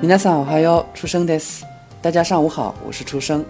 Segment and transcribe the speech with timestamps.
[0.00, 1.64] 皆さん、おはよう、出生です。
[2.02, 3.44] 大家上午好，我是出生。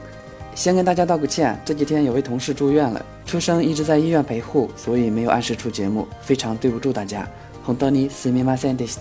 [0.54, 7.28] 先跟大家道个歉，这几天有位同事住院了，出生一直在医院陪护，所以没有按时出节目，非常对不住大家。
[7.66, 8.98] Hondani s u i m a s n d s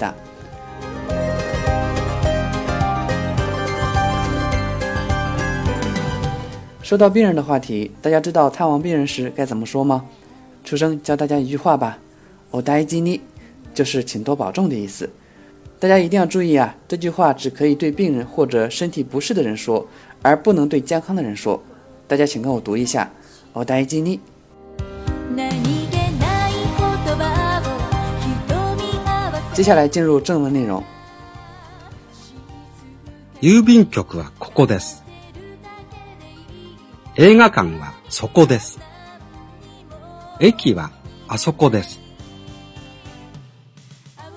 [6.84, 10.04] 说到病人的话题，大家知道探望病人时该怎么说吗？
[10.66, 11.98] 出生教大家一句话吧
[12.52, 13.22] o 大 a i
[13.74, 15.10] 就是请多保重的意思。
[15.80, 16.76] 大家一定要注意啊！
[16.88, 19.86] 这句话只可以对病人或者身体不适的人说，
[20.24, 21.62] 而不能对健康的人说。
[22.08, 23.08] 大家请跟我读一下，
[23.54, 24.20] 我大给你。
[29.54, 30.84] 接下来进入正文内容。
[33.42, 35.04] 郵便局はここです。
[37.18, 38.80] 映画館はそこです。
[40.40, 40.90] 駅は
[41.28, 42.07] あそこです。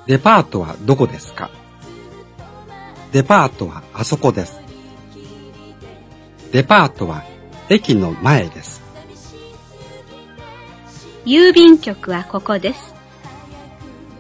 [0.07, 1.51] デパートはどこですか
[3.13, 4.61] デパートはあそこです。
[6.53, 7.23] デパートは
[7.69, 8.81] 駅の前です。
[11.27, 12.95] 郵便局はここです。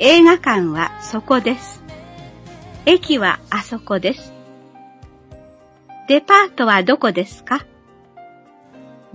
[0.01, 1.83] 映画館はそこです。
[2.84, 4.33] 駅はあそこです。
[6.08, 7.64] デパートはどこですか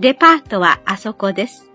[0.00, 1.68] デパートはあそこです。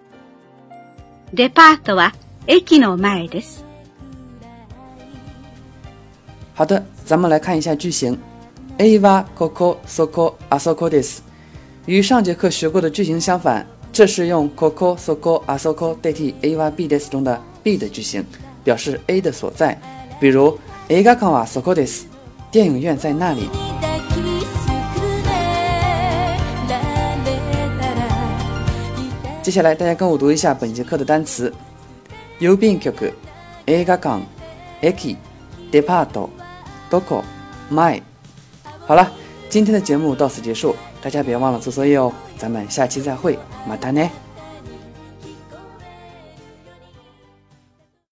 [1.34, 2.14] デパートは
[2.48, 3.71] 駅の前です。
[6.62, 8.16] 好的，咱们来看一下句型
[8.78, 11.18] ，a wa koko soko asoko des，
[11.88, 18.24] 与上节课学过的句型相反，这是用 koko soko asoko 代替 a wa b des 中的 b 的句型，
[18.64, 19.76] 表示 a 的所在。
[20.20, 20.56] 比如
[20.90, 22.04] ，A ga kan wa soko des，
[22.52, 23.50] 电影院在那里。
[29.42, 31.52] 接下来，大家跟我读一下本节课的单词：
[32.40, 32.92] 郵便局、
[33.66, 34.22] 映画館、
[34.84, 35.16] 駅、
[35.72, 36.38] depart。
[36.92, 37.24] Doko,
[37.70, 38.02] my，
[38.86, 39.10] 好了，
[39.50, 42.12] 今天的节目到此结束，大家别忘了做作业哦。
[42.38, 44.10] 咱们下期再会，马达呢？